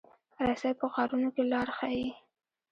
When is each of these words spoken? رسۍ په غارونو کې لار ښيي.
رسۍ 0.47 0.71
په 0.79 0.85
غارونو 0.93 1.29
کې 1.35 1.43
لار 1.51 1.67
ښيي. 1.77 2.07